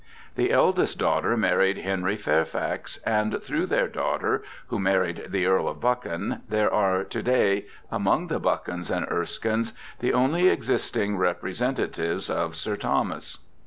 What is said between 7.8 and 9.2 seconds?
among the Buchans and